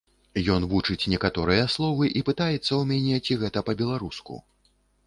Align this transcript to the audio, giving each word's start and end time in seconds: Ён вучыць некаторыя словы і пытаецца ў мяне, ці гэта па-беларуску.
Ён 0.53 0.63
вучыць 0.71 1.09
некаторыя 1.13 1.67
словы 1.75 2.09
і 2.17 2.25
пытаецца 2.31 2.61
ў 2.61 2.81
мяне, 2.93 3.15
ці 3.25 3.41
гэта 3.45 3.67
па-беларуску. 3.71 4.45